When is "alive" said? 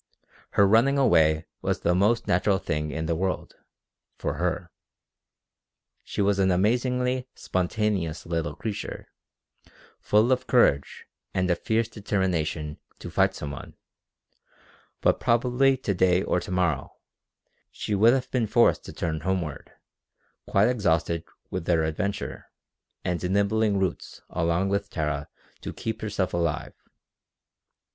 26.33-26.73